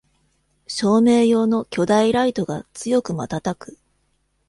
[0.65, 3.77] 照明用の巨大ライトが強くまたたく